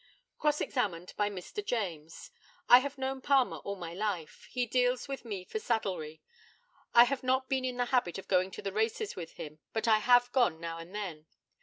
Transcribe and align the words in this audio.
Cross 0.39 0.61
examined 0.61 1.13
by 1.15 1.29
Mr. 1.29 1.63
JAMES: 1.63 2.31
I 2.67 2.79
have 2.79 2.97
known 2.97 3.21
Palmer 3.21 3.57
all 3.57 3.75
my 3.75 3.93
life. 3.93 4.47
He 4.49 4.65
deals 4.65 5.07
with 5.07 5.23
me 5.25 5.43
for 5.45 5.59
saddlery. 5.59 6.23
I 6.91 7.03
have 7.03 7.21
not 7.21 7.47
been 7.49 7.65
in 7.65 7.77
the 7.77 7.85
habit 7.93 8.17
of 8.17 8.27
going 8.27 8.49
to 8.49 8.63
the 8.63 8.73
races 8.73 9.15
with 9.15 9.33
him, 9.33 9.59
but 9.73 9.87
I 9.87 9.99
have 9.99 10.31
gone 10.31 10.59
now 10.59 10.79
and 10.79 10.95
then. 10.95 11.27